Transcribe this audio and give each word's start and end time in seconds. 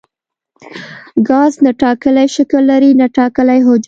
ګاز 1.27 1.53
نه 1.65 1.71
ټاکلی 1.81 2.27
شکل 2.35 2.61
لري 2.71 2.91
نه 3.01 3.07
ټاکلی 3.17 3.59
حجم. 3.67 3.79